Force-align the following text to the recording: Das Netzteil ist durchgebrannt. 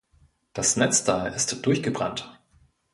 Das 0.53 0.77
Netzteil 0.77 1.31
ist 1.33 1.63
durchgebrannt. 1.63 2.41